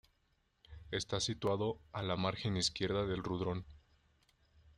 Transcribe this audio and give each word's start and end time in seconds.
Está 0.89 1.19
situado 1.19 1.79
a 1.91 2.01
la 2.01 2.15
margen 2.15 2.57
izquierda 2.57 3.05
del 3.05 3.21
Rudrón. 3.21 3.65